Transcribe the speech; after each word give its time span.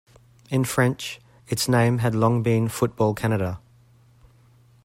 In 0.49 0.63
French, 0.63 1.21
its 1.47 1.69
name 1.69 1.99
had 1.99 2.15
long 2.15 2.41
been 2.41 2.69
Football 2.69 3.13
Canada. 3.13 3.59